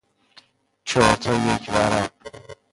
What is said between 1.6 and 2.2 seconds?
ورق